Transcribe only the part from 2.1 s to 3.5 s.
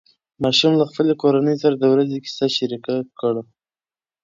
کیسه شریکه کړه